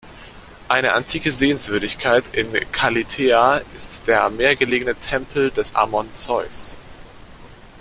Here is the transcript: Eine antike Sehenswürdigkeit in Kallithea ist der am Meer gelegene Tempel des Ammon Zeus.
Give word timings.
Eine 0.67 0.93
antike 0.93 1.31
Sehenswürdigkeit 1.31 2.33
in 2.33 2.51
Kallithea 2.71 3.57
ist 3.75 4.07
der 4.07 4.23
am 4.23 4.37
Meer 4.37 4.55
gelegene 4.55 4.95
Tempel 4.95 5.51
des 5.51 5.75
Ammon 5.75 6.09
Zeus. 6.15 6.75